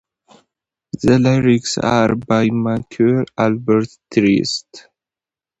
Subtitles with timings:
[1.03, 4.87] The lyrics are by Maurice Albert Thiriet.